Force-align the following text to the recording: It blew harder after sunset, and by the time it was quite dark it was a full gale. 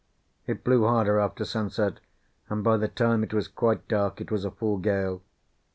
It 0.47 0.63
blew 0.63 0.85
harder 0.87 1.19
after 1.19 1.45
sunset, 1.45 1.99
and 2.49 2.63
by 2.63 2.77
the 2.77 2.87
time 2.87 3.23
it 3.23 3.35
was 3.35 3.47
quite 3.47 3.87
dark 3.87 4.19
it 4.19 4.31
was 4.31 4.43
a 4.43 4.49
full 4.49 4.79
gale. 4.79 5.21